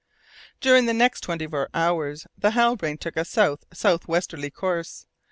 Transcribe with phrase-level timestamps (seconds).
[0.61, 5.05] During the next twenty four hours the Halbrane took a south south westerly course.